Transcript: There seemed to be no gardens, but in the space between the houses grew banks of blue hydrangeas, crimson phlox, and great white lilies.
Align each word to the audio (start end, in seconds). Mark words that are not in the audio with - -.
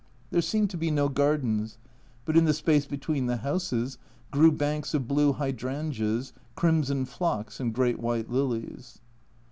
There 0.31 0.41
seemed 0.41 0.71
to 0.71 0.77
be 0.77 0.89
no 0.89 1.09
gardens, 1.09 1.77
but 2.25 2.35
in 2.35 2.45
the 2.45 2.55
space 2.55 2.87
between 2.87 3.27
the 3.27 3.37
houses 3.37 3.99
grew 4.31 4.51
banks 4.51 4.95
of 4.95 5.07
blue 5.07 5.31
hydrangeas, 5.33 6.33
crimson 6.55 7.05
phlox, 7.05 7.59
and 7.59 7.71
great 7.71 7.99
white 7.99 8.27
lilies. 8.27 8.97